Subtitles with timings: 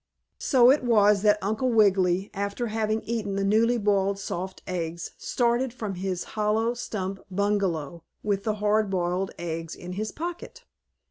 [0.39, 5.71] So it was that Uncle Wiggily, after having eaten the newly boiled soft eggs, started
[5.71, 10.63] from his hollow stump bungalow with the hard boiled eggs in his pocket.